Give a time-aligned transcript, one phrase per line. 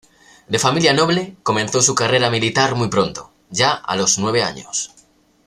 [0.47, 4.91] De familia noble, comenzó su carrera militar muy pronto, ya a los nueve años.